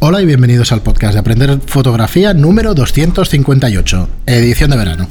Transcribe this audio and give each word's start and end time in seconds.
Hola 0.00 0.22
y 0.22 0.26
bienvenidos 0.26 0.70
al 0.70 0.80
podcast 0.80 1.14
de 1.14 1.18
Aprender 1.18 1.58
Fotografía 1.66 2.32
número 2.32 2.72
258, 2.72 4.08
edición 4.26 4.70
de 4.70 4.76
verano. 4.76 5.08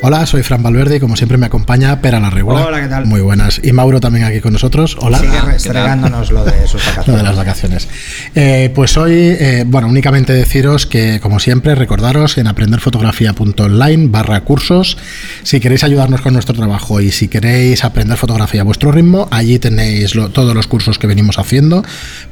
Hola, 0.00 0.24
soy 0.26 0.44
Fran 0.44 0.62
Valverde 0.62 0.96
y 0.96 1.00
como 1.00 1.16
siempre 1.16 1.36
me 1.38 1.46
acompaña 1.46 2.00
Pera 2.00 2.20
la 2.20 2.30
Regula. 2.30 2.64
Hola, 2.66 2.80
¿qué 2.80 2.86
tal? 2.86 3.04
Muy 3.06 3.20
buenas. 3.20 3.60
Y 3.64 3.72
Mauro 3.72 3.98
también 4.00 4.24
aquí 4.24 4.40
con 4.40 4.52
nosotros. 4.52 4.96
Hola. 5.00 5.18
Sigue 5.18 5.40
restregándonos 5.40 6.30
lo 6.30 6.44
de 6.44 6.68
sus 6.68 6.80
Lo 6.86 6.90
vacaciones. 6.92 7.16
de 7.22 7.28
las 7.28 7.36
vacaciones. 7.36 7.88
Eh, 8.36 8.70
pues 8.76 8.96
hoy, 8.96 9.12
eh, 9.12 9.64
bueno, 9.66 9.88
únicamente 9.88 10.32
deciros 10.32 10.86
que, 10.86 11.18
como 11.20 11.40
siempre, 11.40 11.74
recordaros 11.74 12.38
en 12.38 12.46
aprenderfotografía.online 12.46 14.06
barra 14.08 14.40
cursos. 14.42 14.96
Si 15.42 15.58
queréis 15.58 15.82
ayudarnos 15.82 16.20
con 16.20 16.32
nuestro 16.32 16.54
trabajo 16.54 17.00
y 17.00 17.10
si 17.10 17.26
queréis 17.26 17.84
aprender 17.84 18.16
fotografía 18.16 18.60
a 18.60 18.64
vuestro 18.64 18.92
ritmo, 18.92 19.26
allí 19.32 19.58
tenéis 19.58 20.14
lo- 20.14 20.28
todos 20.28 20.54
los 20.54 20.68
cursos 20.68 21.00
que 21.00 21.08
venimos 21.08 21.40
haciendo. 21.40 21.82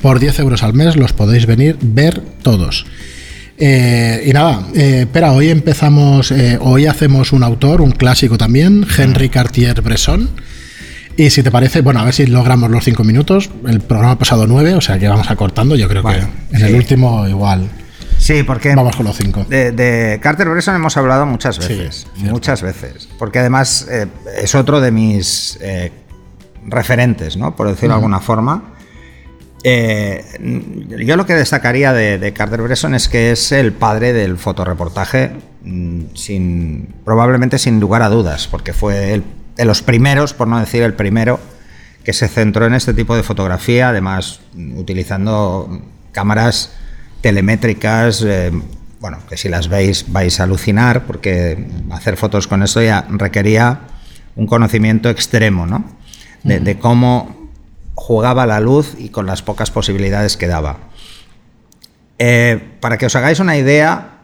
Por 0.01 0.21
10 0.21 0.39
euros 0.39 0.63
al 0.63 0.73
mes 0.75 0.95
los 0.95 1.13
podéis 1.13 1.47
venir 1.47 1.77
ver 1.83 2.23
todos. 2.43 2.87
Eh, 3.59 4.25
y 4.27 4.33
nada, 4.33 4.61
eh, 4.75 5.01
espera, 5.03 5.33
hoy 5.33 5.49
empezamos, 5.49 6.31
eh, 6.31 6.59
hoy 6.61 6.87
hacemos 6.87 7.33
un 7.33 7.43
autor, 7.43 7.81
un 7.81 7.93
clásico 7.93 8.37
también, 8.37 8.87
Henry 8.97 9.29
Cartier-Bresson. 9.29 10.29
Y 11.17 11.31
si 11.31 11.43
te 11.43 11.51
parece, 11.51 11.81
bueno, 11.81 12.01
a 12.01 12.05
ver 12.05 12.13
si 12.13 12.27
logramos 12.27 12.71
los 12.71 12.85
cinco 12.85 13.03
minutos. 13.03 13.49
El 13.67 13.81
programa 13.81 14.13
ha 14.13 14.19
pasado 14.19 14.47
nueve, 14.47 14.75
o 14.75 14.83
sea 14.83 14.99
que 14.99 15.09
vamos 15.09 15.31
acortando. 15.31 15.75
Yo 15.75 15.89
creo 15.89 16.03
Bueno, 16.03 16.29
que 16.51 16.57
en 16.59 16.65
el 16.67 16.75
último 16.75 17.27
igual 17.27 17.71
Sí, 18.19 18.43
porque 18.43 18.75
vamos 18.75 18.97
con 18.97 19.07
los 19.07 19.17
cinco. 19.17 19.45
de, 19.49 19.73
de 19.73 20.19
Carter 20.23 20.49
Bresson 20.49 20.75
hemos 20.75 20.97
hablado 20.97 21.25
muchas 21.27 21.59
veces. 21.59 22.07
muchas 22.17 22.61
veces. 22.63 23.09
Porque 23.19 23.39
además 23.39 23.87
eh, 23.91 24.07
es 24.43 24.55
otro 24.55 24.81
de 24.81 24.91
mis 24.91 25.59
eh, 25.63 25.93
referentes, 26.67 27.37
¿no? 27.37 27.57
Por 27.57 27.69
decirlo 27.69 27.91
de 27.91 27.95
alguna 27.97 28.21
forma. 28.21 28.75
Eh, 29.69 30.25
yo 31.05 31.17
lo 31.17 31.27
que 31.27 31.35
destacaría 31.35 31.93
de, 31.93 32.19
de 32.19 32.33
Carter 32.33 32.63
Bresson 32.63 32.95
es 32.95 33.09
que 33.09 33.33
es 33.33 33.51
el 33.51 33.73
padre 33.73 34.13
del 34.13 34.39
fotoreportaje, 34.39 35.33
mm, 35.65 36.03
sin, 36.15 36.95
probablemente 37.05 37.59
sin 37.59 37.81
lugar 37.81 38.03
a 38.03 38.09
dudas, 38.09 38.47
porque 38.47 38.73
fue 38.73 39.13
el- 39.15 39.25
de 39.57 39.65
los 39.65 39.83
primeros, 39.83 40.35
por 40.35 40.47
no 40.47 40.61
decir 40.61 40.85
el 40.85 40.95
primero, 40.95 41.41
que 42.05 42.13
se 42.13 42.29
centró 42.29 42.67
en 42.67 42.75
este 42.75 42.95
tipo 42.95 43.17
de 43.17 43.25
fotografía, 43.25 43.89
además 43.89 44.39
mm, 44.55 44.79
utilizando 44.79 45.83
cámaras 46.13 46.71
telemétricas, 47.21 48.23
eh, 48.25 48.53
bueno, 49.01 49.19
que 49.29 49.37
si 49.37 49.49
las 49.49 49.67
veis 49.69 50.05
vais 50.13 50.39
a 50.39 50.45
alucinar, 50.45 51.07
porque 51.07 51.67
hacer 51.91 52.17
fotos 52.17 52.47
con 52.47 52.63
esto 52.63 52.81
ya 52.83 53.05
requería 53.11 53.81
un 54.37 54.47
conocimiento 54.47 55.11
extremo, 55.11 55.67
¿no? 55.67 55.85
De, 56.45 56.61
de 56.61 56.79
cómo 56.79 57.36
jugaba 57.97 58.47
la 58.47 58.61
luz 58.61 58.95
y 58.99 59.09
con 59.09 59.27
las 59.27 59.43
pocas 59.43 59.73
posibilidades 59.73 60.37
que 60.37 60.47
daba. 60.47 60.79
Eh, 62.19 62.77
para 62.81 62.99
que 62.99 63.07
os 63.07 63.17
hagáis 63.17 63.41
una 63.41 63.57
idea, 63.57 64.19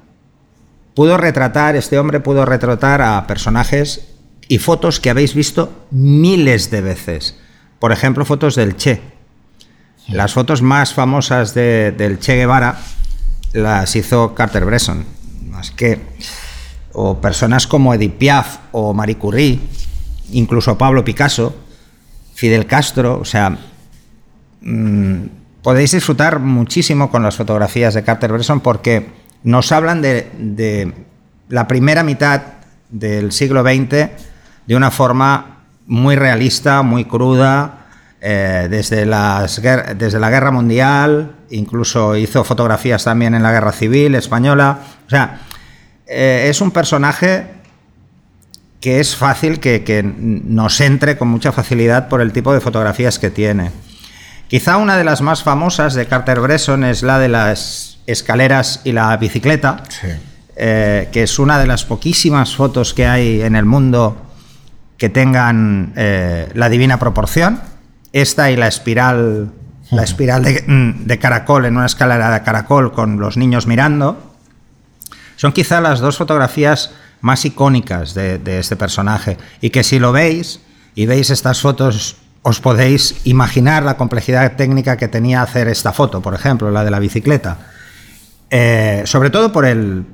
pudo 0.94 1.16
retratar, 1.16 1.74
este 1.74 1.98
hombre 1.98 2.20
pudo 2.20 2.44
retratar 2.46 3.02
a 3.02 3.26
personajes 3.26 4.08
y 4.48 4.58
fotos 4.58 5.00
que 5.00 5.10
habéis 5.10 5.34
visto 5.34 5.72
miles 5.90 6.70
de 6.70 6.80
veces. 6.82 7.38
Por 7.78 7.92
ejemplo, 7.92 8.24
fotos 8.24 8.54
del 8.54 8.76
Che. 8.76 9.00
Las 10.08 10.32
fotos 10.34 10.62
más 10.62 10.94
famosas 10.94 11.54
de- 11.54 11.92
del 11.92 12.18
Che 12.18 12.36
Guevara 12.36 12.78
las 13.52 13.96
hizo 13.96 14.34
Carter 14.34 14.64
Bresson. 14.64 15.04
Más 15.48 15.70
que. 15.70 16.00
O 16.92 17.20
personas 17.20 17.66
como 17.66 17.94
Edith 17.94 18.14
Piaf 18.18 18.58
o 18.72 18.92
Marie 18.92 19.16
Curie, 19.16 19.60
incluso 20.32 20.76
Pablo 20.76 21.04
Picasso, 21.04 21.54
Fidel 22.42 22.66
Castro, 22.66 23.20
o 23.20 23.24
sea. 23.24 23.56
mm, 24.62 25.26
podéis 25.62 25.92
disfrutar 25.92 26.40
muchísimo 26.40 27.08
con 27.08 27.22
las 27.22 27.36
fotografías 27.36 27.94
de 27.94 28.02
Carter 28.02 28.32
Bresson 28.32 28.58
porque 28.58 29.12
nos 29.44 29.70
hablan 29.70 30.02
de, 30.02 30.92
la 31.48 31.68
primera 31.68 32.02
mitad 32.02 32.42
del 32.90 33.30
siglo 33.30 33.62
XX 33.62 34.10
de 34.66 34.74
una 34.74 34.90
forma 34.90 35.58
muy 35.86 36.16
realista, 36.16 36.82
muy 36.82 37.04
cruda, 37.04 37.86
eh, 38.20 38.66
desde, 38.68 39.06
desde 39.94 40.18
la 40.18 40.30
guerra 40.30 40.50
mundial, 40.50 41.36
incluso 41.50 42.16
hizo 42.16 42.42
fotografías 42.42 43.04
también 43.04 43.36
en 43.36 43.44
la 43.44 43.52
guerra 43.52 43.70
civil 43.70 44.16
española. 44.16 44.80
O 45.06 45.10
sea, 45.10 45.42
eh, 46.08 46.46
es 46.48 46.60
un 46.60 46.72
personaje 46.72 47.61
que 48.82 49.00
es 49.00 49.16
fácil 49.16 49.60
que, 49.60 49.84
que 49.84 50.02
nos 50.02 50.80
entre 50.82 51.16
con 51.16 51.28
mucha 51.28 51.52
facilidad 51.52 52.08
por 52.08 52.20
el 52.20 52.32
tipo 52.32 52.52
de 52.52 52.60
fotografías 52.60 53.18
que 53.18 53.30
tiene. 53.30 53.70
Quizá 54.48 54.76
una 54.76 54.98
de 54.98 55.04
las 55.04 55.22
más 55.22 55.42
famosas 55.42 55.94
de 55.94 56.06
Carter 56.06 56.40
Bresson 56.40 56.84
es 56.84 57.02
la 57.02 57.18
de 57.18 57.28
las 57.28 57.98
escaleras 58.06 58.80
y 58.84 58.92
la 58.92 59.16
bicicleta, 59.16 59.84
Sí. 59.88 60.08
eh, 60.56 61.08
que 61.12 61.22
es 61.22 61.38
una 61.38 61.58
de 61.58 61.66
las 61.66 61.84
poquísimas 61.84 62.54
fotos 62.56 62.92
que 62.92 63.06
hay 63.06 63.40
en 63.40 63.54
el 63.56 63.64
mundo 63.64 64.20
que 64.98 65.08
tengan 65.08 65.92
eh, 65.96 66.48
la 66.54 66.68
divina 66.68 66.98
proporción. 66.98 67.60
Esta 68.12 68.50
y 68.50 68.56
la 68.56 68.66
espiral, 68.68 69.52
la 69.90 70.02
espiral 70.02 70.42
de, 70.44 70.64
mm, 70.66 71.06
de 71.06 71.18
caracol 71.18 71.64
en 71.66 71.76
una 71.76 71.86
escalera 71.86 72.30
de 72.30 72.42
caracol 72.42 72.92
con 72.92 73.18
los 73.20 73.36
niños 73.36 73.66
mirando. 73.66 74.34
Son 75.36 75.52
quizá 75.52 75.80
las 75.80 76.00
dos 76.00 76.18
fotografías 76.18 76.90
más 77.22 77.44
icónicas 77.46 78.12
de, 78.14 78.40
este 78.58 78.76
personaje 78.76 79.38
y 79.60 79.70
que 79.70 79.82
si 79.82 79.98
lo 79.98 80.12
veis 80.12 80.60
y 80.94 81.06
veis 81.06 81.30
estas 81.30 81.60
fotos 81.60 82.16
os 82.42 82.60
podéis 82.60 83.14
imaginar 83.24 83.84
la 83.84 83.96
complejidad 83.96 84.56
técnica 84.56 84.96
que 84.96 85.08
tenía 85.08 85.40
hacer 85.42 85.68
esta 85.68 85.92
foto, 85.92 86.20
por 86.20 86.34
ejemplo, 86.34 86.70
la 86.70 86.84
de 86.84 86.90
la 86.90 86.98
bicicleta. 86.98 87.58
Eh, 88.50 89.02
sobre 89.06 89.30
todo 89.30 89.52
por 89.52 89.64
el, 89.64 90.04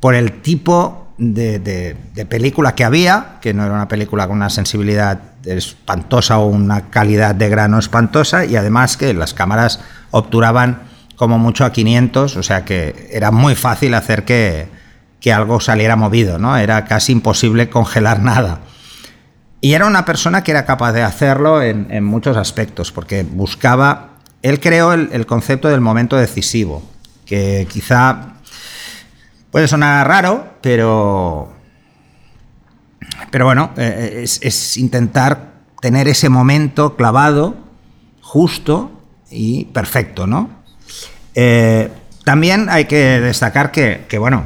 por 0.00 0.14
el 0.14 0.42
tipo 0.42 1.08
de, 1.16 1.58
de- 1.58 1.96
de 2.14 2.26
película 2.26 2.74
que 2.74 2.84
había, 2.84 3.38
que 3.40 3.54
no 3.54 3.64
era 3.64 3.74
una 3.74 3.88
película 3.88 4.26
con 4.28 4.36
una 4.36 4.50
sensibilidad 4.50 5.18
espantosa 5.44 6.38
o 6.38 6.46
una 6.46 6.90
calidad 6.90 7.34
de 7.34 7.48
grano 7.48 7.78
espantosa, 7.78 8.44
y 8.44 8.56
además 8.56 8.96
que 8.98 9.14
las 9.14 9.32
cámaras 9.34 9.80
obturaban 10.10 10.82
como 11.16 11.38
mucho 11.38 11.64
a 11.64 11.72
500, 11.72 12.36
o 12.36 12.42
sea 12.42 12.64
que 12.64 13.08
era 13.12 13.30
muy 13.30 13.54
fácil 13.54 13.94
hacer 13.94 14.24
que, 14.24 14.68
que 15.24 15.32
algo 15.32 15.58
saliera 15.58 15.96
movido, 15.96 16.38
¿no? 16.38 16.54
Era 16.58 16.84
casi 16.84 17.12
imposible 17.12 17.70
congelar 17.70 18.20
nada. 18.22 18.60
Y 19.62 19.72
era 19.72 19.86
una 19.86 20.04
persona 20.04 20.44
que 20.44 20.50
era 20.50 20.66
capaz 20.66 20.92
de 20.92 21.00
hacerlo 21.00 21.62
en, 21.62 22.04
muchos 22.04 22.36
aspectos, 22.36 22.92
porque 22.92 23.22
buscaba, 23.22 24.18
él 24.42 24.60
creó 24.60 24.92
el, 24.92 25.24
concepto 25.24 25.68
del 25.68 25.80
momento 25.80 26.18
decisivo, 26.18 26.82
que 27.24 27.66
quizá 27.70 28.34
puede 29.50 29.66
sonar 29.66 30.06
raro, 30.06 30.58
pero, 30.60 31.50
pero 33.30 33.46
bueno, 33.46 33.70
eh, 33.78 34.20
es, 34.24 34.40
es 34.42 34.76
intentar 34.76 35.54
tener 35.80 36.06
ese 36.06 36.28
momento 36.28 36.96
clavado, 36.96 37.56
justo 38.20 38.90
y 39.30 39.64
perfecto, 39.64 40.26
¿no? 40.26 40.50
Eh, 41.34 41.88
también 42.24 42.68
hay 42.68 42.84
que 42.84 43.20
destacar 43.22 43.72
que, 43.72 44.18
bueno, 44.18 44.44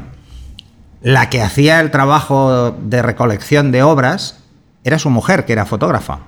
la 1.02 1.30
que 1.30 1.42
hacía 1.42 1.80
el 1.80 1.90
trabajo 1.90 2.76
de 2.82 3.02
recolección 3.02 3.72
de 3.72 3.82
obras 3.82 4.38
era 4.84 4.98
su 4.98 5.10
mujer, 5.10 5.44
que 5.44 5.52
era 5.52 5.66
fotógrafa. 5.66 6.20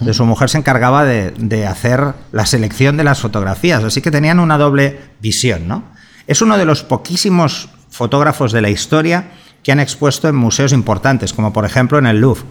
De 0.00 0.14
su 0.14 0.24
mujer 0.24 0.48
se 0.48 0.56
encargaba 0.56 1.04
de, 1.04 1.30
de 1.32 1.66
hacer 1.66 2.14
la 2.32 2.46
selección 2.46 2.96
de 2.96 3.04
las 3.04 3.20
fotografías, 3.20 3.84
así 3.84 4.00
que 4.00 4.10
tenían 4.10 4.40
una 4.40 4.56
doble 4.56 4.98
visión, 5.20 5.68
¿no? 5.68 5.84
Es 6.26 6.40
uno 6.40 6.56
de 6.56 6.64
los 6.64 6.82
poquísimos 6.82 7.68
fotógrafos 7.90 8.50
de 8.52 8.62
la 8.62 8.70
historia 8.70 9.24
que 9.62 9.72
han 9.72 9.80
expuesto 9.80 10.26
en 10.28 10.36
museos 10.36 10.72
importantes, 10.72 11.34
como 11.34 11.52
por 11.52 11.66
ejemplo 11.66 11.98
en 11.98 12.06
el 12.06 12.20
Louvre. 12.20 12.44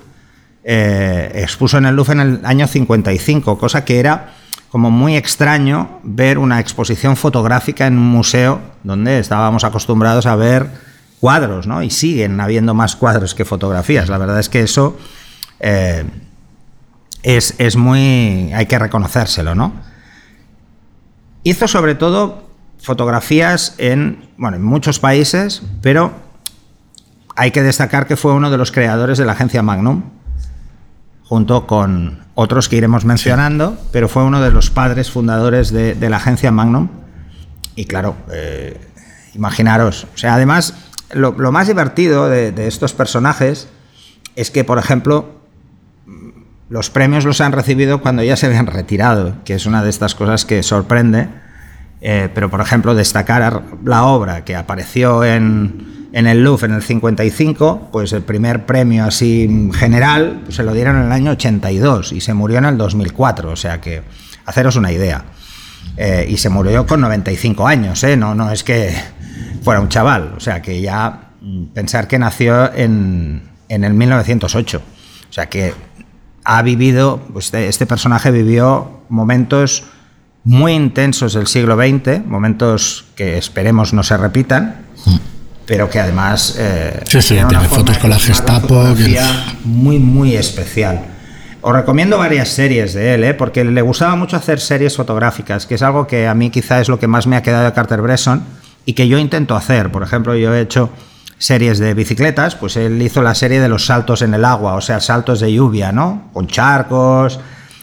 Eh, 0.63 1.31
expuso 1.35 1.79
en 1.79 1.85
el 1.85 1.95
Louvre 1.95 2.13
en 2.13 2.19
el 2.19 2.45
año 2.45 2.67
55, 2.67 3.57
cosa 3.57 3.83
que 3.83 3.99
era 3.99 4.33
como 4.69 4.89
muy 4.89 5.15
extraño 5.15 5.99
ver 6.03 6.37
una 6.37 6.59
exposición 6.59 7.15
fotográfica 7.15 7.85
en 7.85 7.97
un 7.97 8.07
museo 8.07 8.59
donde 8.83 9.19
estábamos 9.19 9.63
acostumbrados 9.63 10.25
a 10.25 10.35
ver 10.35 10.67
cuadros, 11.23 11.67
¿no? 11.67 11.81
Y 11.81 11.89
siguen 11.89 12.41
habiendo 12.41 12.73
más 12.73 12.97
cuadros 12.97 13.33
que 13.33 13.45
fotografías. 13.45 14.09
La 14.09 14.17
verdad 14.17 14.41
es 14.41 14.49
que 14.49 14.59
eso 14.59 14.97
eh, 15.61 16.03
es, 17.21 17.55
es 17.59 17.77
muy... 17.77 18.51
hay 18.51 18.65
que 18.65 18.77
reconocérselo, 18.77 19.55
¿no? 19.55 19.71
Hizo 21.43 21.69
sobre 21.69 21.95
todo 21.95 22.49
fotografías 22.77 23.75
en, 23.77 24.31
bueno, 24.35 24.57
en 24.57 24.63
muchos 24.63 24.99
países, 24.99 25.61
pero 25.81 26.11
hay 27.37 27.51
que 27.51 27.63
destacar 27.63 28.05
que 28.05 28.17
fue 28.17 28.33
uno 28.33 28.51
de 28.51 28.57
los 28.57 28.73
creadores 28.73 29.17
de 29.17 29.23
la 29.23 29.31
agencia 29.31 29.63
Magnum, 29.63 30.03
junto 31.23 31.67
con 31.67 32.25
otros 32.35 32.67
que 32.67 32.75
iremos 32.75 33.05
mencionando, 33.05 33.77
pero 33.93 34.09
fue 34.09 34.25
uno 34.25 34.41
de 34.41 34.51
los 34.51 34.71
padres 34.71 35.09
fundadores 35.09 35.71
de, 35.71 35.95
de 35.95 36.09
la 36.09 36.17
agencia 36.17 36.51
Magnum. 36.51 36.89
Y 37.77 37.85
claro, 37.85 38.17
eh, 38.29 38.77
imaginaros, 39.35 40.05
o 40.13 40.17
sea, 40.17 40.33
además, 40.33 40.91
lo, 41.13 41.51
más 41.51 41.67
divertido 41.67 42.29
de, 42.29 42.67
estos 42.67 42.93
personajes 42.93 43.67
es 44.35 44.51
que, 44.51 44.63
por 44.63 44.79
ejemplo, 44.79 45.41
los 46.69 46.89
premios 46.89 47.25
los 47.25 47.41
han 47.41 47.51
recibido 47.51 48.01
cuando 48.01 48.23
ya 48.23 48.35
se 48.35 48.47
habían 48.47 48.67
retirado, 48.67 49.35
que 49.45 49.53
es 49.53 49.65
una 49.65 49.83
de 49.83 49.89
estas 49.89 50.15
cosas 50.15 50.45
que 50.45 50.63
sorprende. 50.63 51.27
Eh, 52.01 52.29
pero, 52.33 52.49
por 52.49 52.59
ejemplo, 52.59 52.95
destacar 52.95 53.63
la 53.85 54.03
obra 54.05 54.43
que 54.43 54.55
apareció 54.55 55.23
en, 55.23 56.09
en, 56.11 56.27
el 56.27 56.43
Louvre 56.43 56.67
en 56.67 56.73
el 56.73 56.81
55, 56.81 57.89
pues 57.91 58.11
el 58.11 58.23
primer 58.23 58.65
premio 58.65 59.05
así 59.05 59.69
general 59.73 60.43
se 60.49 60.63
lo 60.63 60.73
dieron 60.73 60.97
en 60.97 61.03
el 61.03 61.11
año 61.13 61.31
82 61.31 62.11
y 62.11 62.19
se 62.19 62.33
murió 62.33 62.57
en 62.57 62.65
el 62.65 62.77
2004, 62.77 63.51
o 63.51 63.55
sea 63.55 63.79
que 63.79 64.01
haceros 64.45 64.75
una 64.75 64.91
idea. 64.91 65.23
Eh, 65.95 66.25
y 66.27 66.37
se 66.37 66.49
murió 66.49 66.85
con 66.85 67.01
95 67.01 67.67
años, 67.67 68.03
¿eh? 68.03 68.17
no, 68.17 68.35
no 68.35 68.51
es 68.51 68.63
que 68.63 68.93
fuera 69.63 69.79
un 69.79 69.89
chaval, 69.89 70.33
o 70.37 70.39
sea 70.39 70.61
que 70.61 70.81
ya 70.81 71.31
mm, 71.41 71.65
pensar 71.67 72.07
que 72.07 72.19
nació 72.19 72.73
en, 72.73 73.41
en 73.69 73.83
el 73.83 73.93
1908, 73.93 74.81
o 75.29 75.33
sea 75.33 75.47
que 75.47 75.73
ha 76.43 76.61
vivido, 76.61 77.21
pues 77.31 77.45
este, 77.45 77.67
este 77.67 77.85
personaje 77.85 78.31
vivió 78.31 79.01
momentos 79.09 79.85
muy 80.43 80.73
intensos 80.73 81.33
del 81.33 81.47
siglo 81.47 81.77
XX, 81.77 82.25
momentos 82.25 83.05
que 83.15 83.37
esperemos 83.37 83.93
no 83.93 84.03
se 84.03 84.17
repitan, 84.17 84.85
pero 85.65 85.89
que 85.89 85.99
además 85.99 86.55
eh, 86.59 87.01
sí, 87.07 87.21
sí, 87.21 87.35
tiene 87.47 87.67
fotos 87.69 87.97
con 87.97 88.09
la 88.09 88.19
Gestapo, 88.19 88.83
muy 89.63 89.99
muy 89.99 90.35
especial. 90.35 91.05
Os 91.61 91.73
recomiendo 91.73 92.17
varias 92.17 92.49
series 92.49 92.93
de 92.93 93.13
él, 93.13 93.23
¿eh? 93.23 93.33
porque 93.33 93.63
le 93.63 93.81
gustaba 93.81 94.17
mucho 94.17 94.35
hacer 94.35 94.59
series 94.59 94.97
fotográficas, 94.97 95.65
que 95.65 95.75
es 95.75 95.81
algo 95.81 96.07
que 96.07 96.27
a 96.27 96.33
mí 96.33 96.49
quizá 96.49 96.81
es 96.81 96.89
lo 96.89 96.99
que 96.99 97.07
más 97.07 97.25
me 97.25 97.37
ha 97.37 97.41
quedado 97.41 97.63
de 97.63 97.71
Carter 97.71 98.01
Bresson 98.01 98.43
y 98.85 98.93
que 98.93 99.07
yo 99.07 99.17
intento 99.17 99.55
hacer. 99.55 99.91
Por 99.91 100.03
ejemplo, 100.03 100.35
yo 100.35 100.53
he 100.53 100.61
hecho 100.61 100.89
series 101.37 101.79
de 101.79 101.93
bicicletas, 101.93 102.55
pues 102.55 102.77
él 102.77 103.01
hizo 103.01 103.21
la 103.21 103.35
serie 103.35 103.59
de 103.59 103.69
los 103.69 103.85
saltos 103.85 104.21
en 104.21 104.33
el 104.33 104.45
agua, 104.45 104.75
o 104.75 104.81
sea, 104.81 104.99
saltos 104.99 105.39
de 105.39 105.53
lluvia, 105.53 105.91
¿no? 105.91 106.29
Con 106.33 106.47
charcos 106.47 107.39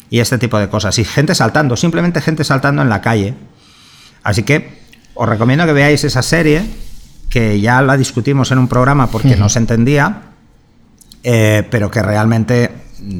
y 0.08 0.20
este 0.20 0.38
tipo 0.38 0.58
de 0.58 0.68
cosas. 0.68 0.98
Y 0.98 1.04
gente 1.04 1.34
saltando, 1.34 1.76
simplemente 1.76 2.20
gente 2.20 2.44
saltando 2.44 2.82
en 2.82 2.88
la 2.88 3.00
calle. 3.00 3.34
Así 4.22 4.42
que 4.42 4.80
os 5.14 5.28
recomiendo 5.28 5.66
que 5.66 5.72
veáis 5.72 6.04
esa 6.04 6.22
serie, 6.22 6.64
que 7.28 7.60
ya 7.60 7.82
la 7.82 7.96
discutimos 7.96 8.50
en 8.50 8.58
un 8.58 8.68
programa 8.68 9.08
porque 9.08 9.36
no 9.36 9.48
se 9.48 9.58
entendía, 9.58 10.22
eh, 11.22 11.66
pero 11.70 11.90
que 11.90 12.02
realmente 12.02 12.70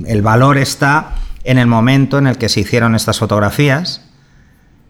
el 0.07 0.23
valor 0.23 0.59
está 0.59 1.15
en 1.45 1.59
el 1.59 1.67
momento 1.67 2.19
en 2.19 2.27
el 2.27 2.39
que 2.39 2.49
se 2.49 2.61
hicieron 2.61 2.95
estas 2.95 3.19
fotografías 3.19 4.03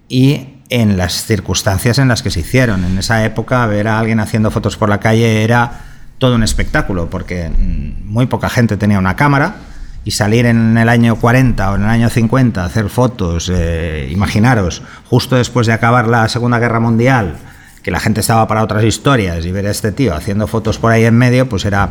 y 0.08 0.59
en 0.70 0.96
las 0.96 1.24
circunstancias 1.24 1.98
en 1.98 2.08
las 2.08 2.22
que 2.22 2.30
se 2.30 2.40
hicieron. 2.40 2.84
En 2.84 2.96
esa 2.96 3.24
época 3.24 3.66
ver 3.66 3.88
a 3.88 3.98
alguien 3.98 4.20
haciendo 4.20 4.50
fotos 4.50 4.76
por 4.76 4.88
la 4.88 5.00
calle 5.00 5.42
era 5.42 5.82
todo 6.18 6.36
un 6.36 6.42
espectáculo, 6.42 7.10
porque 7.10 7.50
mm, 7.50 8.06
muy 8.06 8.26
poca 8.26 8.48
gente 8.48 8.76
tenía 8.76 8.98
una 8.98 9.16
cámara 9.16 9.56
y 10.04 10.12
salir 10.12 10.46
en 10.46 10.78
el 10.78 10.88
año 10.88 11.16
40 11.16 11.72
o 11.72 11.74
en 11.74 11.82
el 11.82 11.88
año 11.88 12.08
50 12.08 12.62
a 12.62 12.66
hacer 12.66 12.88
fotos, 12.88 13.50
eh, 13.52 14.08
imaginaros, 14.10 14.82
justo 15.06 15.36
después 15.36 15.66
de 15.66 15.72
acabar 15.72 16.06
la 16.06 16.28
Segunda 16.28 16.58
Guerra 16.58 16.80
Mundial, 16.80 17.36
que 17.82 17.90
la 17.90 18.00
gente 18.00 18.20
estaba 18.20 18.46
para 18.46 18.62
otras 18.62 18.84
historias 18.84 19.44
y 19.44 19.52
ver 19.52 19.66
a 19.66 19.70
este 19.70 19.92
tío 19.92 20.14
haciendo 20.14 20.46
fotos 20.46 20.78
por 20.78 20.92
ahí 20.92 21.04
en 21.04 21.16
medio, 21.16 21.48
pues 21.48 21.64
era, 21.64 21.90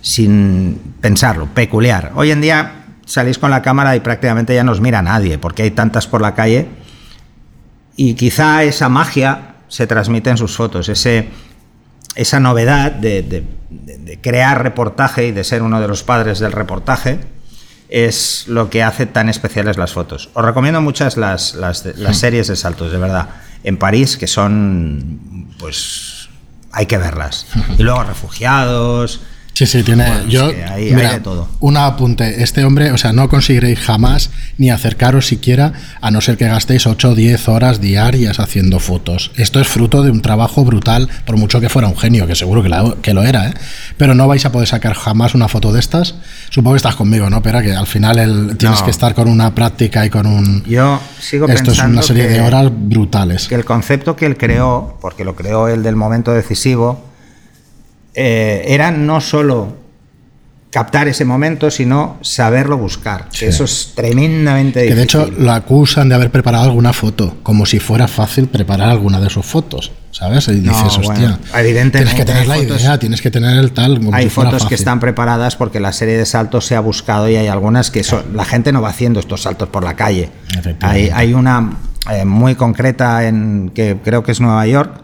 sin 0.00 0.94
pensarlo, 1.00 1.46
peculiar. 1.46 2.12
Hoy 2.14 2.30
en 2.30 2.40
día 2.40 2.84
salís 3.04 3.38
con 3.38 3.50
la 3.50 3.60
cámara 3.60 3.96
y 3.96 4.00
prácticamente 4.00 4.54
ya 4.54 4.64
no 4.64 4.72
os 4.72 4.80
mira 4.80 5.02
nadie, 5.02 5.36
porque 5.36 5.62
hay 5.62 5.70
tantas 5.70 6.06
por 6.06 6.20
la 6.20 6.34
calle 6.34 6.83
y 7.96 8.14
quizá 8.14 8.64
esa 8.64 8.88
magia 8.88 9.56
se 9.68 9.86
transmite 9.86 10.30
en 10.30 10.36
sus 10.36 10.56
fotos, 10.56 10.88
ese, 10.88 11.28
esa 12.14 12.40
novedad 12.40 12.92
de, 12.92 13.44
crear 14.22 14.62
reportaje 14.62 15.26
y 15.26 15.32
de 15.32 15.44
ser 15.44 15.62
uno 15.62 15.80
de 15.80 15.88
los 15.88 16.02
padres 16.02 16.38
del 16.38 16.52
reportaje 16.52 17.20
es 17.88 18.44
lo 18.48 18.70
que 18.70 18.82
hace 18.82 19.06
tan 19.06 19.28
especiales 19.28 19.76
las 19.76 19.92
fotos. 19.92 20.30
Os 20.34 20.44
recomiendo 20.44 20.80
muchas 20.80 21.16
las, 21.16 21.54
las, 21.54 21.84
las 21.96 22.16
series 22.16 22.48
de 22.48 22.56
saltos, 22.56 22.90
de 22.90 22.98
verdad, 22.98 23.28
en 23.62 23.76
París, 23.76 24.16
que 24.16 24.26
son, 24.26 25.48
pues, 25.58 26.28
hay 26.72 26.86
que 26.86 26.98
verlas. 26.98 27.46
Y 27.78 27.82
luego 27.82 28.02
refugiados, 28.02 29.20
Sí, 29.54 29.66
sí, 29.66 29.84
tiene. 29.84 30.04
yo, 30.28 30.50
todo. 31.22 31.48
Un 31.60 31.76
apunte. 31.76 32.42
Este 32.42 32.64
hombre, 32.64 32.90
o 32.90 32.98
sea, 32.98 33.12
no 33.12 33.28
conseguiréis 33.28 33.78
jamás 33.78 34.30
ni 34.58 34.70
acercaros 34.70 35.28
siquiera, 35.28 35.72
a 36.00 36.10
no 36.10 36.20
ser 36.20 36.36
que 36.36 36.46
gastéis 36.46 36.88
8 36.88 37.10
o 37.10 37.14
10 37.14 37.48
horas 37.48 37.80
diarias 37.80 38.40
haciendo 38.40 38.80
fotos. 38.80 39.30
Esto 39.36 39.60
es 39.60 39.68
fruto 39.68 40.02
de 40.02 40.10
un 40.10 40.22
trabajo 40.22 40.64
brutal, 40.64 41.08
por 41.24 41.36
mucho 41.36 41.60
que 41.60 41.68
fuera 41.68 41.86
un 41.86 41.96
genio, 41.96 42.26
que 42.26 42.34
seguro 42.34 42.64
que, 43.00 43.14
lo 43.14 43.22
era, 43.22 43.48
¿eh? 43.48 43.54
Pero 43.96 44.16
no 44.16 44.26
vais 44.26 44.44
a 44.44 44.50
poder 44.50 44.66
sacar 44.66 44.94
jamás 44.94 45.36
una 45.36 45.46
foto 45.46 45.72
de 45.72 45.78
estas. 45.78 46.16
Supongo 46.50 46.74
que 46.74 46.78
estás 46.78 46.96
conmigo, 46.96 47.30
¿no? 47.30 47.40
Pero 47.40 47.62
que 47.62 47.72
al 47.72 47.86
final 47.86 48.18
el, 48.18 48.56
tienes 48.56 48.82
que 48.82 48.90
estar 48.90 49.14
con 49.14 49.28
una 49.28 49.54
práctica 49.54 50.04
y 50.04 50.10
con 50.10 50.26
un. 50.26 50.64
Yo 50.64 51.00
sigo 51.20 51.46
Esto 51.46 51.70
es 51.70 51.78
una 51.78 52.02
serie 52.02 52.26
de 52.26 52.40
horas 52.40 52.72
brutales. 52.74 53.46
Que 53.46 53.54
el 53.54 53.64
concepto 53.64 54.16
que 54.16 54.26
él 54.26 54.36
creó, 54.36 54.98
porque 55.00 55.24
lo 55.24 55.36
creó 55.36 55.68
él 55.68 55.84
del 55.84 55.94
momento 55.94 56.32
decisivo 56.32 57.13
eh, 58.14 58.64
era 58.66 58.90
no 58.90 59.20
solo 59.20 59.84
captar 60.74 61.06
ese 61.06 61.24
momento, 61.24 61.70
sino 61.70 62.18
saberlo 62.20 62.76
buscar. 62.76 63.28
Eso 63.40 63.62
es 63.62 63.92
tremendamente 63.94 64.82
difícil. 64.82 64.88
Que 64.88 64.96
de 64.96 65.04
hecho 65.04 65.30
lo 65.38 65.52
acusan 65.52 66.08
de 66.08 66.16
haber 66.16 66.32
preparado 66.32 66.64
alguna 66.64 66.92
foto, 66.92 67.36
como 67.44 67.64
si 67.64 67.78
fuera 67.78 68.08
fácil 68.08 68.48
preparar 68.48 68.88
alguna 68.88 69.20
de 69.20 69.30
sus 69.30 69.46
fotos, 69.46 69.92
¿sabes? 70.10 70.48
Y 70.48 70.58
dices, 70.58 70.98
hostia, 70.98 71.38
evidentemente 71.54 71.98
tienes 71.98 72.14
que 72.14 72.24
tener 72.24 72.48
la 72.48 72.58
idea, 72.58 72.98
tienes 72.98 73.22
que 73.22 73.30
tener 73.30 73.56
el 73.56 73.70
tal. 73.70 74.00
hay 74.12 74.28
fotos 74.28 74.66
que 74.66 74.74
están 74.74 74.98
preparadas 74.98 75.54
porque 75.54 75.78
la 75.78 75.92
serie 75.92 76.16
de 76.16 76.26
saltos 76.26 76.66
se 76.66 76.74
ha 76.74 76.80
buscado 76.80 77.28
y 77.28 77.36
hay 77.36 77.46
algunas 77.46 77.92
que 77.92 78.02
la 78.34 78.44
gente 78.44 78.72
no 78.72 78.82
va 78.82 78.88
haciendo 78.88 79.20
estos 79.20 79.42
saltos 79.42 79.68
por 79.68 79.84
la 79.84 79.94
calle. 79.94 80.30
Hay, 80.80 81.08
hay, 81.14 81.34
una 81.34 81.70
eh, 82.10 82.24
muy 82.24 82.56
concreta 82.56 83.28
en 83.28 83.70
que 83.72 83.98
creo 84.02 84.24
que 84.24 84.32
es 84.32 84.40
Nueva 84.40 84.66
York 84.66 85.03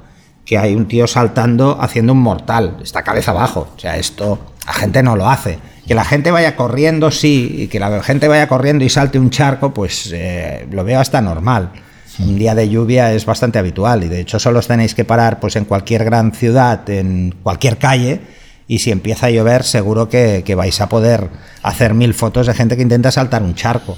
que 0.50 0.58
hay 0.58 0.75
un 0.75 0.88
tío 0.88 1.06
saltando 1.06 1.79
haciendo 1.81 2.12
un 2.12 2.19
mortal, 2.19 2.79
está 2.82 3.05
cabeza 3.05 3.31
abajo. 3.31 3.69
O 3.76 3.79
sea, 3.79 3.97
esto 3.99 4.52
la 4.67 4.73
gente 4.73 5.00
no 5.00 5.14
lo 5.14 5.31
hace. 5.31 5.61
Que 5.87 5.94
la 5.94 6.05
gente 6.05 6.32
vaya 6.32 6.56
corriendo, 6.56 7.12
sí, 7.12 7.55
y 7.56 7.67
que 7.69 7.79
la 7.79 8.02
gente 8.02 8.26
vaya 8.26 8.49
corriendo 8.49 8.85
y 8.85 8.88
salte 8.88 9.20
un 9.20 9.31
charco, 9.31 9.73
pues 9.73 10.11
eh, 10.12 10.67
lo 10.73 10.82
veo 10.82 10.99
hasta 10.99 11.20
normal. 11.20 11.70
Un 12.19 12.37
día 12.37 12.56
de 12.56 12.69
lluvia 12.69 13.12
es 13.12 13.26
bastante 13.26 13.61
habitual 13.61 14.02
y 14.02 14.08
de 14.08 14.23
hecho 14.23 14.41
solo 14.41 14.58
os 14.58 14.67
tenéis 14.67 14.97
que 14.97 15.05
parar 15.05 15.38
pues 15.38 15.55
en 15.55 15.67
cualquier 15.67 16.05
gran 16.05 16.32
ciudad, 16.32 16.91
en 16.91 17.32
cualquier 17.44 17.79
calle, 17.79 18.20
y 18.67 18.81
si 18.81 18.91
empieza 18.91 19.26
a 19.26 19.31
llover 19.31 19.62
seguro 19.62 20.08
que, 20.08 20.43
vais 20.56 20.81
a 20.81 20.88
poder 20.88 21.29
hacer 21.62 21.94
mil 21.94 22.12
fotos 22.12 22.49
de 22.49 22.55
gente 22.55 22.75
que 22.75 22.82
intenta 22.82 23.12
saltar 23.12 23.44
un 23.44 23.55
charco. 23.55 23.97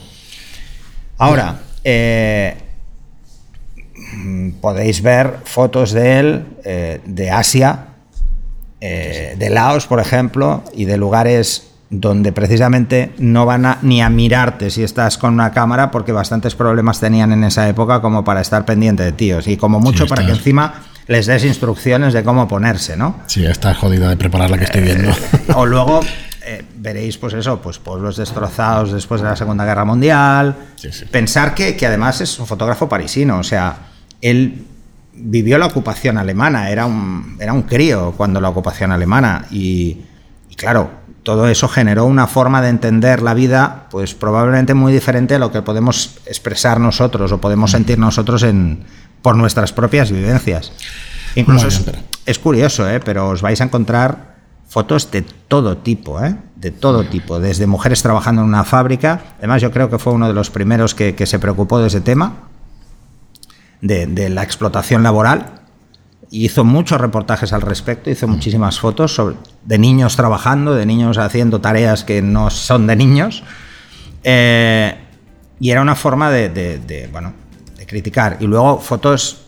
Ahora, 1.17 1.63
eh, 1.83 2.57
podéis 4.61 5.03
ver 5.03 5.39
fotos 5.45 5.93
de 5.93 6.19
él 6.19 6.45
eh, 6.65 7.01
de 7.05 7.31
Asia, 7.31 7.87
eh, 8.81 9.37
de 9.39 9.51
Laos, 9.51 9.87
por 9.87 10.01
ejemplo, 10.01 10.65
y 10.75 10.85
de 10.85 10.97
lugares 10.97 11.69
donde 11.91 12.33
precisamente 12.33 13.13
no 13.19 13.45
van 13.45 13.67
a, 13.67 13.79
ni 13.83 14.01
a 14.01 14.09
mirarte 14.09 14.71
si 14.71 14.83
estás 14.83 15.19
con 15.19 15.35
una 15.35 15.53
cámara, 15.53 15.91
porque 15.91 16.11
bastantes 16.11 16.55
problemas 16.55 16.99
tenían 16.99 17.33
en 17.33 17.45
esa 17.45 17.69
época 17.69 18.01
como 18.01 18.25
para 18.25 18.41
estar 18.41 18.65
pendiente 18.65 19.03
de 19.03 19.13
tíos, 19.13 19.47
y 19.47 19.57
como 19.57 19.79
mucho 19.79 20.07
para 20.07 20.25
que 20.25 20.33
encima 20.33 20.83
les 21.07 21.27
des 21.27 21.45
instrucciones 21.45 22.15
de 22.15 22.25
cómo 22.25 22.49
ponerse, 22.49 22.97
¿no? 22.97 23.21
Sí, 23.27 23.45
está 23.45 23.75
jodida 23.75 24.09
de 24.09 24.17
preparar 24.17 24.51
la 24.51 24.59
que 24.59 24.65
estoy 24.65 24.83
viendo. 24.83 25.11
Eh, 25.11 25.15
o 25.55 25.67
luego 25.67 26.01
veréis, 26.77 27.19
pues 27.19 27.35
eso, 27.35 27.61
pues 27.61 27.79
pueblos 27.79 28.17
destrozados 28.17 28.93
después 28.93 29.21
de 29.21 29.29
la 29.29 29.37
Segunda 29.37 29.65
Guerra 29.65 29.85
Mundial. 29.85 30.57
Pensar 31.11 31.55
que, 31.55 31.77
que 31.77 31.87
además 31.87 32.21
es 32.21 32.39
un 32.39 32.47
fotógrafo 32.47 32.89
parisino, 32.89 33.39
o 33.39 33.45
sea, 33.45 33.92
él 34.23 34.65
vivió 35.13 35.59
la 35.59 35.67
ocupación 35.67 36.17
alemana, 36.17 36.71
era 36.71 36.87
un, 36.87 37.37
era 37.39 37.53
un 37.53 37.63
crío 37.63 38.15
cuando 38.17 38.41
la 38.41 38.49
ocupación 38.49 38.93
alemana 38.93 39.47
y, 39.51 39.99
claro, 40.57 40.91
todo 41.23 41.49
eso 41.49 41.69
generó 41.69 42.07
una 42.07 42.27
forma 42.27 42.63
de 42.63 42.69
entender 42.69 43.23
la 43.23 43.35
vida 43.35 43.87
pues 43.91 44.15
probablemente 44.15 44.75
muy 44.75 44.93
diferente 44.93 45.35
a 45.35 45.39
lo 45.39 45.53
que 45.53 45.63
podemos 45.63 46.19
expresar 46.27 46.81
nosotros 46.81 47.31
o 47.31 47.41
podemos 47.41 47.73
sentir 47.73 47.99
nosotros 47.99 48.43
en, 48.43 48.85
por 49.21 49.37
nuestras 49.37 49.73
propias 49.73 50.11
vivencias. 50.11 50.73
Incluso 51.35 51.69
es, 52.27 52.39
curioso, 52.39 52.89
¿eh? 52.89 53.01
pero 53.01 53.29
os 53.29 53.43
vais 53.43 53.61
a 53.61 53.65
encontrar 53.65 54.33
fotos 54.67 55.11
de 55.11 55.23
todo 55.23 55.79
tipo, 55.79 56.23
¿eh? 56.25 56.37
de 56.57 56.71
todo 56.71 57.05
tipo, 57.05 57.39
desde 57.39 57.67
mujeres 57.67 58.03
trabajando 58.03 58.43
en 58.43 58.49
una 58.49 58.65
fábrica, 58.65 59.21
además 59.39 59.63
yo 59.63 59.71
creo 59.71 59.91
que 59.91 59.99
fue 59.99 60.13
uno 60.13 60.29
de 60.29 60.35
los 60.35 60.51
primeros 60.51 60.95
que, 60.95 61.15
que 61.15 61.27
se 61.27 61.39
preocupó 61.39 61.79
de 61.79 61.89
ese 61.89 62.01
tema, 62.01 62.35
de, 63.83 64.29
la 64.31 64.43
explotación 64.43 65.03
laboral. 65.03 65.61
hizo 66.31 66.65
muchos 66.65 66.99
reportajes 67.01 67.53
al 67.53 67.61
respecto, 67.61 68.09
hizo 68.09 68.27
muchísimas 68.27 68.81
fotos 68.81 69.15
sobre, 69.15 69.37
de 69.65 69.79
niños 69.79 70.17
trabajando, 70.17 70.75
de 70.75 70.87
niños 70.87 71.19
haciendo 71.19 71.61
tareas 71.61 72.05
que 72.05 72.23
no 72.23 72.49
son 72.49 72.87
de 72.87 72.97
niños. 72.97 73.43
Eh, 74.25 74.97
y 75.61 75.71
era 75.71 75.83
una 75.83 75.95
forma 75.95 76.31
de, 76.31 77.09
bueno, 77.13 77.35
de 77.77 77.87
criticar. 77.87 78.39
Y 78.41 78.47
luego 78.47 78.81
fotos, 78.81 79.43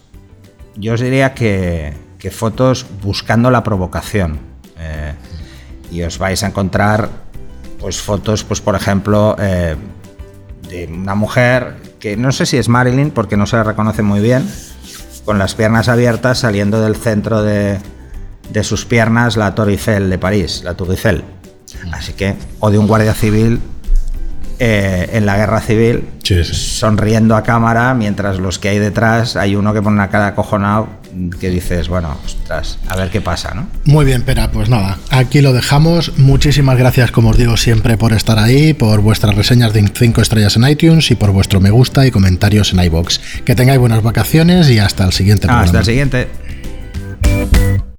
yo 0.76 0.92
os 0.92 1.00
diría 1.00 1.32
que, 1.32 1.94
que 2.18 2.30
fotos 2.30 2.86
buscando 3.02 3.50
la 3.50 3.62
provocación. 3.64 4.38
Eh, 4.78 5.14
y 5.90 6.02
os 6.02 6.18
vais 6.18 6.42
a 6.42 6.48
encontrar 6.48 7.08
pues 7.78 8.00
fotos, 8.00 8.44
pues 8.44 8.60
por 8.60 8.74
ejemplo, 8.74 9.36
eh, 9.38 9.76
de 10.68 10.86
una 10.86 11.14
mujer 11.14 11.76
que 12.04 12.18
no 12.18 12.32
sé 12.32 12.44
si 12.44 12.58
es 12.58 12.68
Marilyn 12.68 13.10
porque 13.12 13.34
no 13.38 13.46
se 13.46 13.56
la 13.56 13.64
reconoce 13.64 14.02
muy 14.02 14.20
bien, 14.20 14.46
con 15.24 15.38
las 15.38 15.54
piernas 15.54 15.88
abiertas 15.88 16.40
saliendo 16.40 16.82
del 16.82 16.96
centro 16.96 17.42
de, 17.42 17.78
de 18.50 18.62
sus 18.62 18.84
piernas 18.84 19.38
la 19.38 19.54
Tour 19.54 19.70
Eiffel 19.70 20.10
de 20.10 20.18
París, 20.18 20.60
la 20.64 20.74
Tour 20.74 20.90
Eiffel. 20.90 21.24
Así 21.92 22.12
que, 22.12 22.34
o 22.60 22.70
de 22.70 22.76
un 22.76 22.86
guardia 22.86 23.14
civil 23.14 23.58
eh, 24.58 25.08
en 25.14 25.24
la 25.24 25.38
guerra 25.38 25.62
civil, 25.62 26.06
Sí, 26.22 26.44
sí. 26.44 26.52
sonriendo 26.54 27.36
a 27.36 27.42
cámara, 27.42 27.94
mientras 27.94 28.38
los 28.38 28.58
que 28.58 28.68
hay 28.68 28.78
detrás 28.78 29.36
hay 29.36 29.56
uno 29.56 29.72
que 29.72 29.80
pone 29.80 29.94
una 29.96 30.10
cara 30.10 30.26
acojonado 30.26 30.88
que 31.40 31.50
dices, 31.50 31.88
bueno, 31.88 32.16
ostras, 32.24 32.78
a 32.88 32.96
ver 32.96 33.10
qué 33.10 33.20
pasa, 33.20 33.54
¿no? 33.54 33.68
Muy 33.84 34.04
bien, 34.04 34.22
Pera, 34.22 34.50
pues 34.50 34.68
nada, 34.68 34.98
aquí 35.10 35.40
lo 35.40 35.52
dejamos. 35.52 36.18
Muchísimas 36.18 36.78
gracias, 36.78 37.10
como 37.10 37.30
os 37.30 37.38
digo 37.38 37.56
siempre, 37.56 37.96
por 37.96 38.12
estar 38.12 38.38
ahí, 38.38 38.74
por 38.74 39.00
vuestras 39.00 39.34
reseñas 39.34 39.72
de 39.72 39.84
5 39.94 40.20
estrellas 40.20 40.56
en 40.56 40.68
iTunes 40.68 41.10
y 41.10 41.14
por 41.14 41.30
vuestro 41.30 41.60
me 41.60 41.70
gusta 41.70 42.06
y 42.06 42.10
comentarios 42.10 42.72
en 42.72 42.80
iBox. 42.80 43.20
Que 43.44 43.54
tengáis 43.54 43.78
buenas 43.78 44.02
vacaciones 44.02 44.70
y 44.70 44.78
hasta 44.78 45.04
el 45.04 45.12
siguiente 45.12 45.46
programa. 45.46 45.64
hasta 45.64 45.78
el 45.78 45.84
siguiente. 45.84 46.28